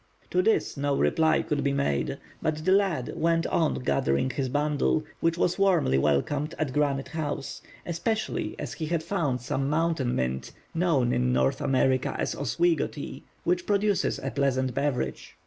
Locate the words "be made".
1.63-2.17